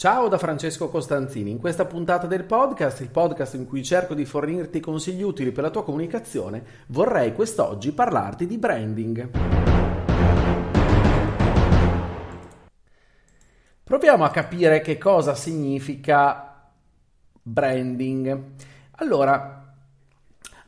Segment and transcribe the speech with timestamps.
[0.00, 4.24] Ciao da Francesco Costanzini, in questa puntata del podcast, il podcast in cui cerco di
[4.24, 9.28] fornirti consigli utili per la tua comunicazione, vorrei quest'oggi parlarti di branding.
[13.84, 16.70] Proviamo a capire che cosa significa
[17.42, 18.42] branding.
[18.92, 19.74] Allora,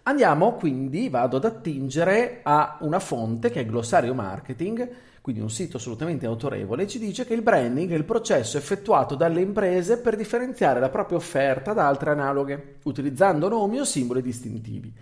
[0.03, 4.91] andiamo quindi, vado ad attingere a una fonte che è Glossario Marketing,
[5.23, 9.41] quindi un sito assolutamente autorevole, ci dice che il branding è il processo effettuato dalle
[9.41, 14.93] imprese per differenziare la propria offerta da altre analoghe, utilizzando nomi o simboli distintivi.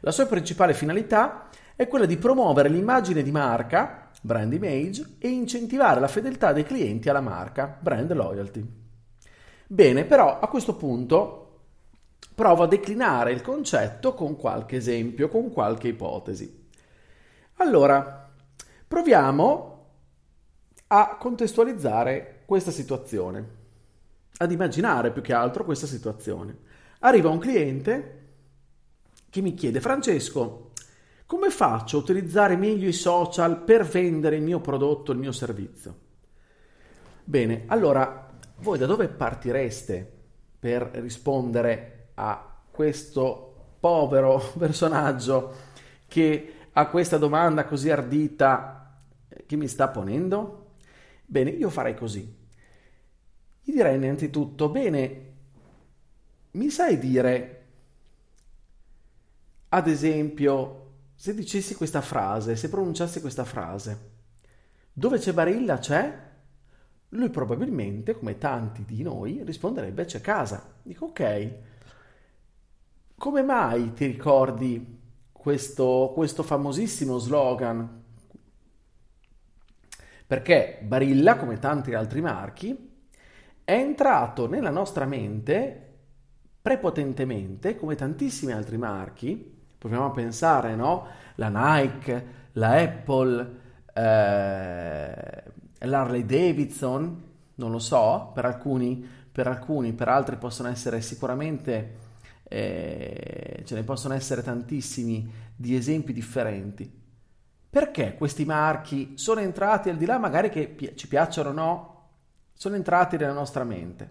[0.00, 6.00] La sua principale finalità è quella di promuovere l'immagine di marca, brand image, e incentivare
[6.00, 8.66] la fedeltà dei clienti alla marca, brand loyalty.
[9.66, 11.42] Bene, però a questo punto
[12.34, 16.64] provo a declinare il concetto con qualche esempio, con qualche ipotesi.
[17.56, 18.25] Allora,
[18.88, 19.74] Proviamo
[20.88, 23.48] a contestualizzare questa situazione,
[24.36, 26.56] ad immaginare più che altro questa situazione.
[27.00, 28.24] Arriva un cliente
[29.28, 30.70] che mi chiede, Francesco,
[31.26, 36.04] come faccio a utilizzare meglio i social per vendere il mio prodotto, il mio servizio?
[37.24, 40.08] Bene, allora voi da dove partireste
[40.58, 45.54] per rispondere a questo povero personaggio
[46.06, 49.00] che a questa domanda così ardita
[49.46, 50.74] che mi sta ponendo?
[51.24, 52.20] Bene, io farei così.
[53.62, 55.32] Gli direi innanzitutto, bene,
[56.50, 57.64] mi sai dire,
[59.70, 64.10] ad esempio, se dicessi questa frase, se pronunciassi questa frase,
[64.92, 66.24] dove c'è Barilla c'è?
[67.10, 70.74] Lui probabilmente, come tanti di noi, risponderebbe c'è casa.
[70.82, 71.54] Dico ok,
[73.16, 75.04] come mai ti ricordi
[75.46, 78.02] questo, questo famosissimo slogan
[80.26, 83.06] perché Barilla, come tanti altri marchi,
[83.62, 85.98] è entrato nella nostra mente
[86.60, 91.06] prepotentemente, come tantissimi altri marchi, proviamo a pensare, no?
[91.36, 93.60] La Nike, la Apple,
[93.94, 95.42] eh,
[95.78, 97.22] l'Harley Davidson,
[97.54, 102.05] non lo so, per alcuni, per alcuni, per altri possono essere sicuramente
[102.48, 107.04] eh, ce ne possono essere tantissimi di esempi differenti.
[107.68, 112.08] Perché questi marchi sono entrati al di là magari che pi- ci piacciono o no,
[112.54, 114.10] sono entrati nella nostra mente?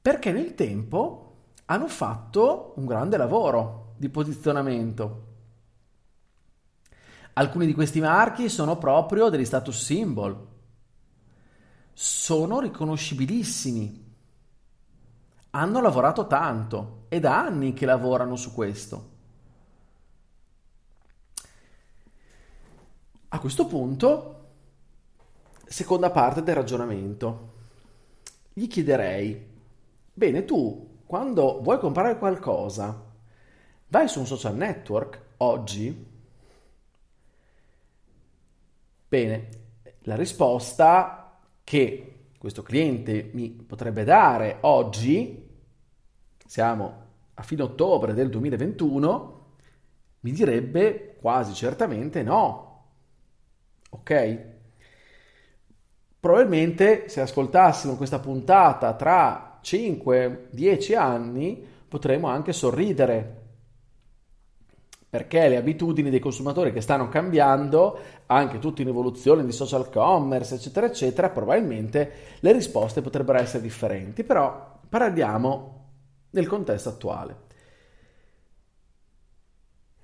[0.00, 1.24] Perché nel tempo
[1.66, 5.26] hanno fatto un grande lavoro di posizionamento.
[7.34, 10.46] Alcuni di questi marchi sono proprio degli status symbol,
[11.92, 14.07] sono riconoscibilissimi
[15.50, 19.16] hanno lavorato tanto, è da anni che lavorano su questo.
[23.28, 24.46] A questo punto,
[25.66, 27.52] seconda parte del ragionamento,
[28.52, 29.46] gli chiederei,
[30.12, 33.04] bene tu, quando vuoi comprare qualcosa,
[33.88, 36.06] vai su un social network oggi?
[39.08, 39.48] Bene,
[40.00, 45.46] la risposta che questo cliente mi potrebbe dare oggi,
[46.46, 49.56] siamo a fine ottobre del 2021,
[50.20, 52.86] mi direbbe quasi certamente no.
[53.90, 54.46] Ok?
[56.20, 63.38] Probabilmente se ascoltassimo questa puntata tra 5-10 anni potremmo anche sorridere
[65.08, 67.98] perché le abitudini dei consumatori che stanno cambiando,
[68.30, 74.24] anche tutte in evoluzione di social commerce, eccetera, eccetera, probabilmente le risposte potrebbero essere differenti,
[74.24, 75.86] però parliamo
[76.30, 77.46] nel contesto attuale.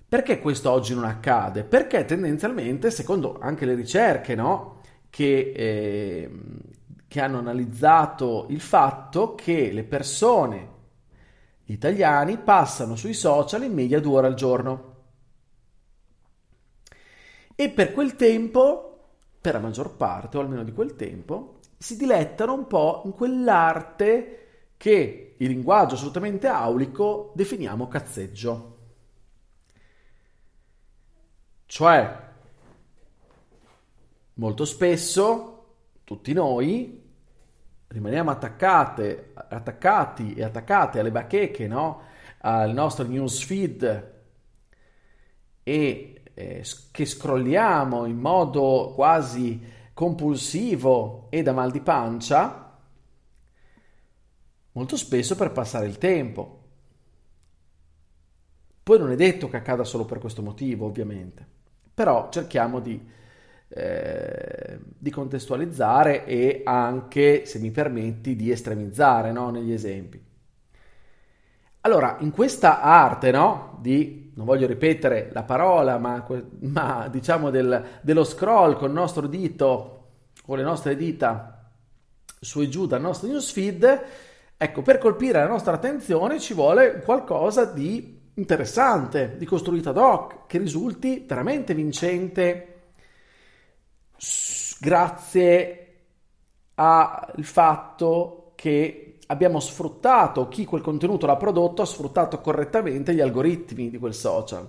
[0.09, 1.65] Perché questo oggi non accade?
[1.65, 4.81] Perché tendenzialmente, secondo anche le ricerche no,
[5.11, 6.31] che, eh,
[7.09, 10.69] che hanno analizzato il fatto che le persone,
[11.65, 14.93] gli italiani, passano sui social in media due ore al giorno.
[17.55, 18.99] E per quel tempo,
[19.41, 24.39] per la maggior parte, o almeno di quel tempo, si dilettano un po' in quell'arte
[24.77, 28.79] che il linguaggio assolutamente aulico definiamo cazzeggio.
[31.67, 32.19] Cioè,
[34.35, 35.65] molto spesso
[36.05, 37.03] tutti noi
[37.87, 39.03] rimaniamo attaccati
[40.35, 42.03] e attaccate alle bacheche, no?
[42.39, 44.13] al nostro newsfeed
[45.63, 52.79] e eh, che scrolliamo in modo quasi compulsivo e da mal di pancia,
[54.73, 56.63] molto spesso per passare il tempo.
[58.83, 61.47] Poi non è detto che accada solo per questo motivo, ovviamente,
[61.95, 63.01] però cerchiamo di,
[63.69, 70.23] eh, di contestualizzare e anche, se mi permetti, di estremizzare no, negli esempi.
[71.81, 76.27] Allora, in questa arte, no, di, non voglio ripetere la parola, ma,
[76.61, 80.09] ma diciamo del, dello scroll con il nostro dito,
[80.45, 81.71] con le nostre dita
[82.41, 84.03] su e giù dal nostro newsfeed,
[84.57, 90.47] ecco, per colpire la nostra attenzione ci vuole qualcosa di interessante, di costruito ad hoc,
[90.47, 92.71] che risulti veramente vincente.
[94.81, 95.79] Grazie
[96.75, 103.91] al fatto che abbiamo sfruttato, chi quel contenuto l'ha prodotto ha sfruttato correttamente gli algoritmi
[103.91, 104.69] di quel social.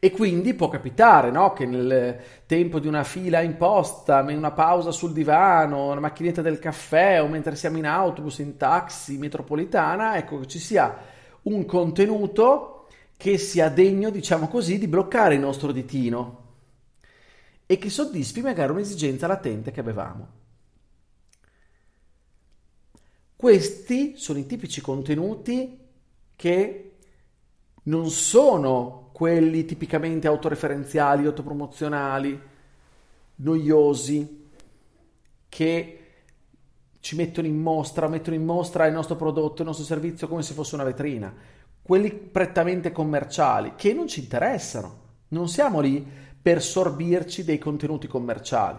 [0.00, 1.52] E quindi può capitare no?
[1.52, 6.60] che nel tempo di una fila in posta, una pausa sul divano, una macchinetta del
[6.60, 10.96] caffè o mentre siamo in autobus, in taxi, metropolitana, ecco che ci sia
[11.42, 12.86] un contenuto
[13.16, 16.46] che sia degno, diciamo così, di bloccare il nostro ditino
[17.66, 20.28] e che soddisfi magari un'esigenza latente che avevamo.
[23.40, 25.78] Questi sono i tipici contenuti
[26.34, 26.92] che
[27.84, 32.36] non sono quelli tipicamente autoreferenziali, autopromozionali,
[33.36, 34.48] noiosi,
[35.48, 36.06] che
[36.98, 40.52] ci mettono in mostra, mettono in mostra il nostro prodotto, il nostro servizio come se
[40.52, 41.32] fosse una vetrina.
[41.80, 45.02] Quelli prettamente commerciali, che non ci interessano.
[45.28, 46.04] Non siamo lì
[46.42, 48.78] per sorbirci dei contenuti commerciali.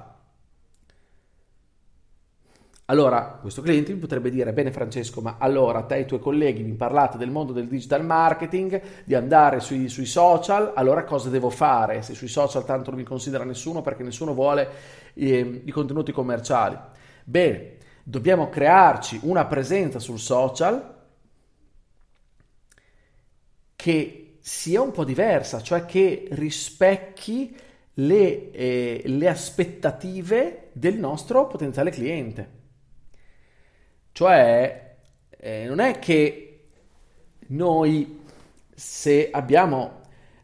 [2.90, 6.64] Allora, questo cliente mi potrebbe dire, bene Francesco, ma allora te e i tuoi colleghi
[6.64, 11.52] mi parlate del mondo del digital marketing, di andare sui, sui, social, allora cosa devo
[11.52, 12.02] fare?
[12.02, 14.68] Se sui social tanto non mi considera nessuno perché nessuno vuole
[15.14, 16.76] eh, i contenuti commerciali.
[17.26, 20.96] Bene, dobbiamo crearci una presenza sul social
[23.76, 27.56] che sia un po' diversa, cioè che rispecchi
[27.94, 32.58] le, eh, le aspettative del nostro potenziale cliente.
[34.20, 34.98] Cioè,
[35.30, 36.72] eh, non è che
[37.48, 38.26] noi
[38.76, 40.02] se abbiamo,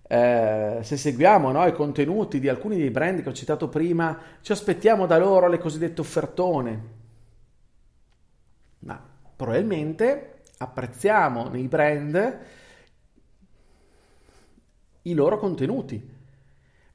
[0.08, 4.54] eh, se seguiamo no, i contenuti di alcuni dei brand che ho citato prima, ci
[4.54, 6.84] aspettiamo da loro le cosiddette offertone.
[8.80, 8.98] Ma
[9.36, 12.40] probabilmente apprezziamo nei brand
[15.02, 16.02] i loro contenuti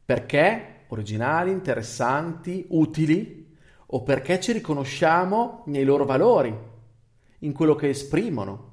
[0.02, 3.54] perché originali, interessanti, utili
[3.84, 6.68] o perché ci riconosciamo nei loro valori
[7.40, 8.68] in quello che esprimono.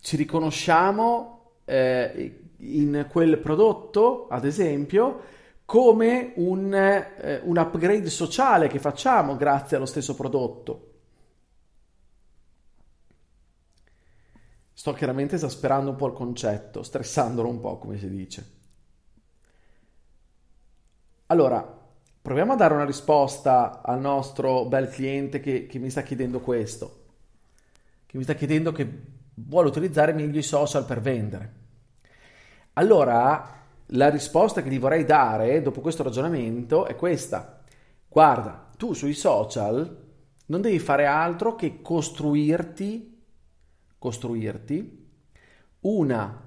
[0.00, 5.20] Ci riconosciamo eh, in quel prodotto, ad esempio,
[5.64, 10.84] come un, eh, un upgrade sociale che facciamo grazie allo stesso prodotto.
[14.72, 18.56] Sto chiaramente esasperando un po' il concetto, stressandolo un po', come si dice.
[21.26, 21.77] Allora,
[22.28, 27.04] Proviamo a dare una risposta al nostro bel cliente che, che mi sta chiedendo questo,
[28.04, 28.86] che mi sta chiedendo che
[29.32, 31.52] vuole utilizzare meglio i social per vendere.
[32.74, 37.62] Allora, la risposta che gli vorrei dare dopo questo ragionamento è questa.
[38.06, 40.06] Guarda, tu sui social
[40.44, 43.24] non devi fare altro che costruirti,
[43.96, 45.08] costruirti
[45.80, 46.42] una,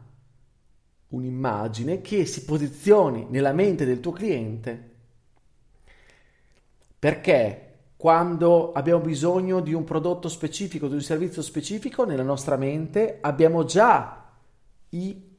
[1.07, 4.89] un'immagine che si posizioni nella mente del tuo cliente
[7.01, 13.17] perché quando abbiamo bisogno di un prodotto specifico, di un servizio specifico, nella nostra mente
[13.21, 14.31] abbiamo già
[14.89, 15.35] i,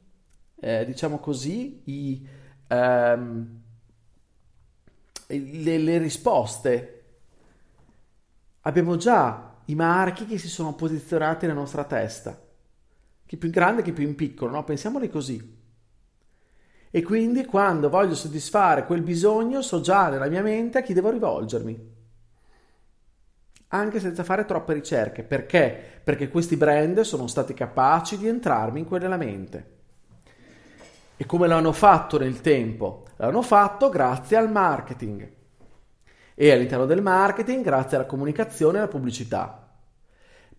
[0.59, 2.27] eh, diciamo così, i,
[2.67, 3.61] um,
[5.27, 7.03] le, le risposte.
[8.63, 12.37] Abbiamo già i marchi che si sono posizionati nella nostra testa,
[13.25, 14.65] chi più grande, chi più in piccolo, no?
[14.65, 15.62] Pensiamoli così.
[16.95, 21.09] E quindi quando voglio soddisfare quel bisogno so già nella mia mente a chi devo
[21.09, 21.91] rivolgermi.
[23.69, 25.23] Anche senza fare troppe ricerche.
[25.23, 25.75] Perché?
[26.03, 29.71] Perché questi brand sono stati capaci di entrarmi in quella mente.
[31.17, 33.05] E come l'hanno fatto nel tempo?
[33.15, 35.31] L'hanno fatto grazie al marketing.
[36.35, 39.67] E all'interno del marketing grazie alla comunicazione e alla pubblicità.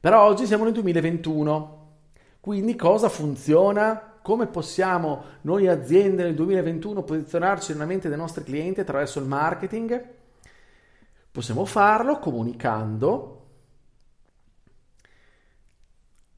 [0.00, 1.98] Però oggi siamo nel 2021.
[2.40, 4.13] Quindi cosa funziona?
[4.24, 10.02] Come possiamo noi aziende nel 2021 posizionarci nella mente dei nostri clienti attraverso il marketing?
[11.30, 13.46] Possiamo farlo comunicando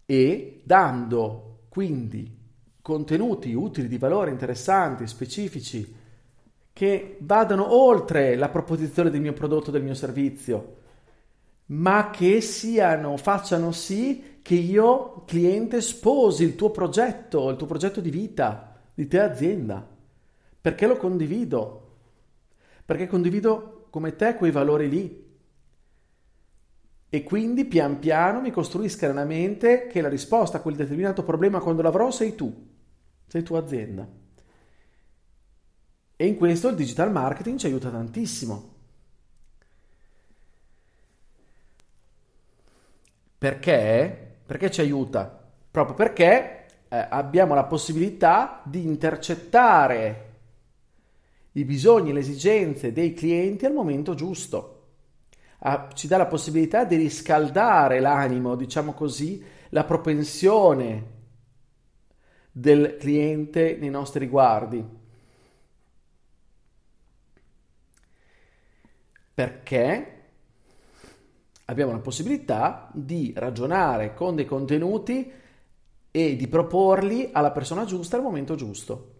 [0.04, 2.36] e dando quindi
[2.82, 5.94] contenuti utili di valore, interessanti, specifici,
[6.72, 10.78] che vadano oltre la proposizione del mio prodotto, del mio servizio,
[11.66, 18.00] ma che siano, facciano sì che io, cliente, sposi il tuo progetto, il tuo progetto
[18.00, 19.85] di vita, di te azienda,
[20.61, 21.96] perché lo condivido,
[22.85, 25.25] perché condivido come te quei valori lì.
[27.08, 31.61] E quindi pian piano mi costruisca nella mente che la risposta a quel determinato problema
[31.61, 32.54] quando l'avrò sei tu,
[33.26, 34.08] sei tua azienda.
[36.14, 38.75] E in questo il digital marketing ci aiuta tantissimo.
[43.38, 44.38] Perché?
[44.46, 45.44] Perché ci aiuta?
[45.70, 50.24] Proprio perché eh, abbiamo la possibilità di intercettare
[51.52, 54.72] i bisogni e le esigenze dei clienti al momento giusto.
[55.60, 61.14] Ah, ci dà la possibilità di riscaldare l'animo, diciamo così, la propensione
[62.52, 64.84] del cliente nei nostri riguardi.
[69.34, 70.15] Perché
[71.66, 75.30] abbiamo la possibilità di ragionare con dei contenuti
[76.11, 79.12] e di proporli alla persona giusta al momento giusto.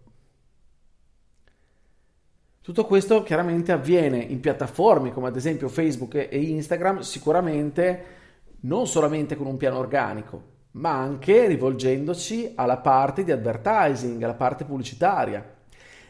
[2.61, 8.15] Tutto questo chiaramente avviene in piattaforme come ad esempio Facebook e Instagram, sicuramente
[8.61, 14.65] non solamente con un piano organico, ma anche rivolgendoci alla parte di advertising, alla parte
[14.65, 15.55] pubblicitaria.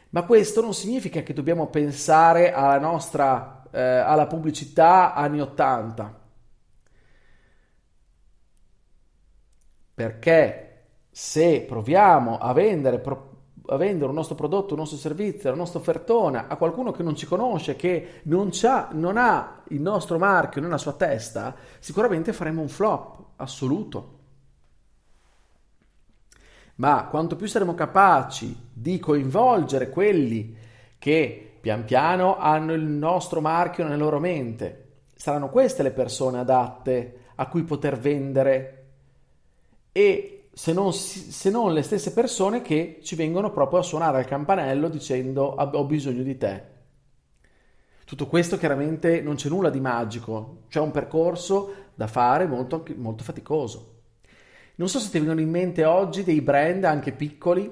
[0.09, 6.25] Ma questo non significa che dobbiamo pensare alla nostra eh, alla pubblicità anni 80
[9.97, 13.01] Perché se proviamo a vendere,
[13.65, 17.15] a vendere un nostro prodotto, un nostro servizio, la nostra offertona a qualcuno che non
[17.15, 18.51] ci conosce, che non,
[18.91, 24.19] non ha il nostro marchio nella sua testa, sicuramente faremo un flop assoluto.
[26.75, 30.55] Ma quanto più saremo capaci di coinvolgere quelli
[30.99, 37.21] che pian piano hanno il nostro marchio nella loro mente, saranno queste le persone adatte
[37.33, 38.76] a cui poter vendere
[39.97, 44.25] e se non, se non, le stesse persone che ci vengono proprio a suonare al
[44.25, 46.63] campanello dicendo ho bisogno di te.
[48.05, 53.23] Tutto questo chiaramente non c'è nulla di magico, c'è un percorso da fare molto, molto
[53.23, 54.01] faticoso.
[54.75, 57.67] Non so se ti vengono in mente oggi dei brand anche piccoli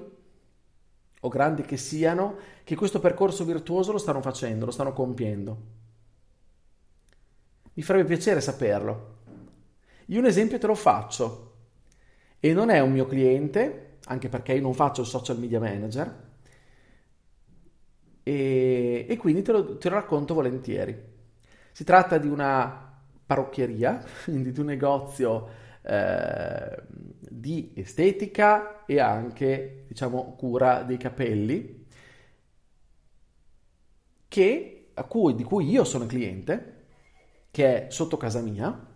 [1.19, 5.57] o grandi che siano, che questo percorso virtuoso lo stanno facendo, lo stanno compiendo.
[7.73, 9.13] Mi farebbe piacere saperlo.
[10.07, 11.53] Io un esempio te lo faccio
[12.45, 16.23] e non è un mio cliente, anche perché io non faccio il social media manager,
[18.21, 20.95] e, e quindi te lo, te lo racconto volentieri.
[21.71, 25.47] Si tratta di una parrucchieria, quindi di un negozio
[25.81, 26.83] eh,
[27.19, 31.87] di estetica e anche, diciamo, cura dei capelli,
[34.27, 36.85] che, cui, di cui io sono cliente,
[37.49, 38.93] che è sotto casa mia,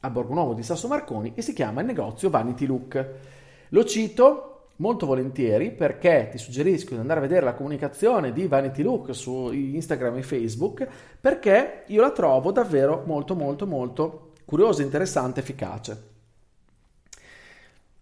[0.00, 3.08] a Borgonovo di Sasso Marconi e si chiama il negozio Vanity Look.
[3.70, 8.82] Lo cito molto volentieri perché ti suggerisco di andare a vedere la comunicazione di Vanity
[8.82, 10.86] Look su Instagram e Facebook
[11.20, 16.16] perché io la trovo davvero molto molto molto curiosa, interessante, efficace.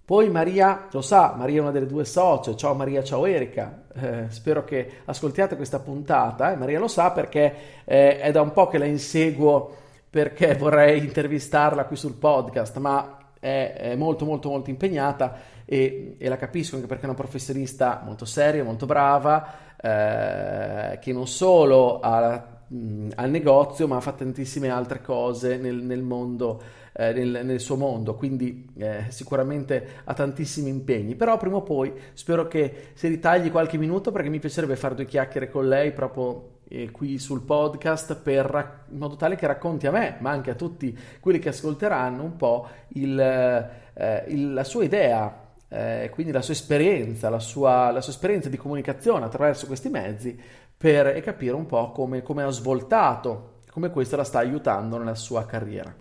[0.05, 4.27] Poi Maria lo sa, Maria è una delle due socie, ciao Maria, ciao Erika, eh,
[4.29, 8.69] spero che ascoltiate questa puntata, eh, Maria lo sa perché eh, è da un po'
[8.69, 9.86] che la inseguo
[10.17, 16.29] perché vorrei intervistarla qui sul podcast, ma è, è molto molto molto impegnata e, e,
[16.31, 22.01] la capisco anche perché è una professionista molto seria, molto brava, eh, che non solo
[22.01, 26.63] ha, mh, ha il negozio, ma fa tantissime altre cose nel, nel mondo.
[26.99, 31.93] Eh, nel, nel, suo mondo, quindi eh, sicuramente ha tantissimi impegni, però prima o poi
[32.15, 36.56] spero che si ritagli qualche minuto perché mi piacerebbe fare due chiacchiere con lei proprio
[36.69, 40.55] eh, qui sul podcast per, in modo tale che racconti a me, ma anche a
[40.55, 46.43] tutti quelli che ascolteranno un po' il, eh, il, la sua idea, eh, quindi la
[46.43, 50.39] sua esperienza, la sua, la sua, esperienza di comunicazione attraverso questi mezzi
[50.77, 55.47] per capire un po' come, come ha svoltato, come questo la sta aiutando nella sua
[55.47, 55.95] carriera.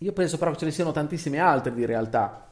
[0.00, 2.48] Io penso però che ce ne siano tantissime altre di realtà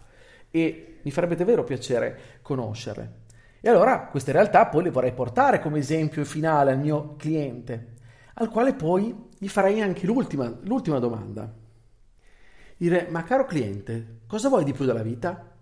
[0.51, 3.24] e mi farebbe davvero piacere conoscerle.
[3.65, 7.95] E allora queste realtà poi le vorrei portare come esempio finale al mio cliente,
[8.35, 11.51] al quale poi gli farei anche l'ultima, l'ultima domanda.
[12.77, 15.57] Dire, ma caro cliente, cosa vuoi di più dalla vita?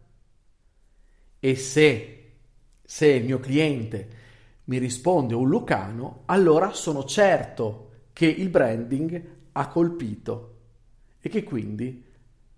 [1.39, 2.33] E se,
[2.83, 4.09] se il mio cliente
[4.65, 10.57] mi risponde un lucano, allora sono certo che il branding ha colpito
[11.21, 12.05] e che quindi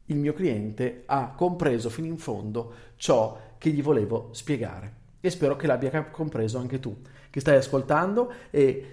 [0.07, 5.57] il mio cliente ha compreso fino in fondo ciò che gli volevo spiegare e spero
[5.57, 6.95] che l'abbia compreso anche tu
[7.31, 8.31] che stai ascoltando.
[8.51, 8.89] E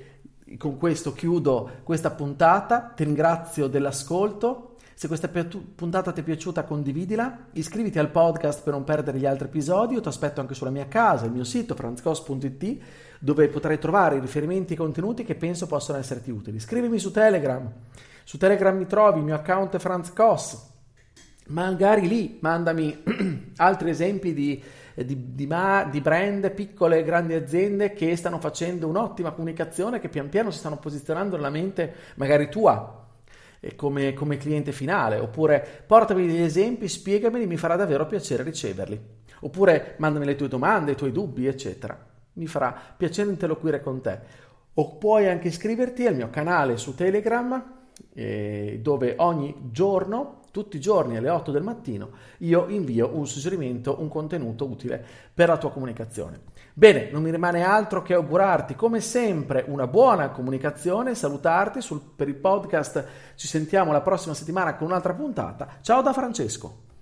[0.58, 4.76] con questo chiudo questa puntata, ti ringrazio dell'ascolto.
[4.94, 9.48] Se questa puntata ti è piaciuta condividila, iscriviti al podcast per non perdere gli altri
[9.48, 12.78] episodi, io ti aspetto anche sulla mia casa, il mio sito franzcos.it
[13.20, 16.60] dove potrai trovare i riferimenti e contenuti che penso possano esserti utili.
[16.62, 17.70] Scrivimi su Telegram,
[18.24, 20.70] su Telegram mi trovi, il mio account è franzcos,
[21.48, 23.04] magari lì mandami
[23.58, 24.64] altri esempi di
[25.06, 25.48] di, di,
[25.90, 30.60] di, brand, piccole e grandi aziende che stanno facendo un'ottima comunicazione, che pian piano si
[30.60, 33.02] stanno posizionando nella mente magari tua
[33.76, 39.00] come, come cliente finale, oppure portami degli esempi, spiegameli, mi farà davvero piacere riceverli,
[39.42, 41.98] oppure mandami le tue domande, i tuoi dubbi, eccetera.
[42.34, 44.20] Mi farà piacere interloquire con te.
[44.74, 47.80] O puoi anche iscriverti al mio canale su Telegram,
[48.14, 54.00] eh, dove ogni giorno tutti i giorni alle 8 del mattino io invio un suggerimento,
[54.00, 55.04] un contenuto utile
[55.34, 56.42] per la tua comunicazione.
[56.74, 62.28] Bene, non mi rimane altro che augurarti come sempre una buona comunicazione, salutarti sul, per
[62.28, 63.06] il podcast,
[63.36, 65.68] ci sentiamo la prossima settimana con un'altra puntata.
[65.82, 66.91] Ciao da Francesco.